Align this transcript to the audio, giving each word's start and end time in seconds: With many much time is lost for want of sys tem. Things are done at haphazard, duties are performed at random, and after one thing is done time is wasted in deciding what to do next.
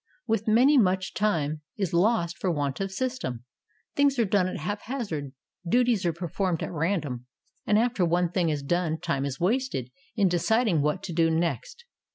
With 0.25 0.47
many 0.47 0.79
much 0.79 1.13
time 1.13 1.61
is 1.77 1.93
lost 1.93 2.39
for 2.39 2.49
want 2.49 2.79
of 2.79 2.89
sys 2.89 3.19
tem. 3.19 3.43
Things 3.95 4.17
are 4.17 4.25
done 4.25 4.47
at 4.47 4.57
haphazard, 4.57 5.31
duties 5.69 6.07
are 6.07 6.11
performed 6.11 6.63
at 6.63 6.71
random, 6.71 7.27
and 7.67 7.77
after 7.77 8.03
one 8.03 8.31
thing 8.31 8.49
is 8.49 8.63
done 8.63 8.97
time 8.99 9.25
is 9.25 9.39
wasted 9.39 9.91
in 10.15 10.27
deciding 10.27 10.81
what 10.81 11.03
to 11.03 11.13
do 11.13 11.29
next. 11.29 11.85